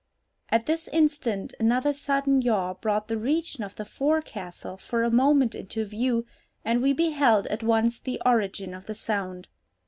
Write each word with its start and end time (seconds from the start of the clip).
At 0.49 0.65
this 0.65 0.87
instant 0.87 1.53
another 1.59 1.93
sudden 1.93 2.41
yaw 2.41 2.73
brought 2.73 3.07
the 3.07 3.19
region 3.19 3.63
of 3.63 3.75
the 3.75 3.85
forecastle 3.85 4.77
for 4.77 5.03
a 5.03 5.11
moment 5.11 5.53
into 5.53 5.85
view, 5.85 6.25
and 6.65 6.81
we 6.81 6.91
beheld 6.91 7.45
at 7.45 7.61
once 7.61 7.99
the 7.99 8.19
origin 8.25 8.73
of 8.73 8.87
the 8.87 8.95
sound. 8.95 9.47